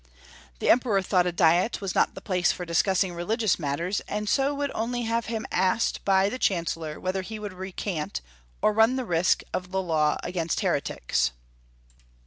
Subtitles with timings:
[0.31, 3.99] '* The Emperor thought a Diet was not the place for discussing religious mat ters,
[4.07, 8.21] and so would only have him asked by the Chancellor whether he would recant,
[8.63, 11.33] or run the risks of the law against heretics.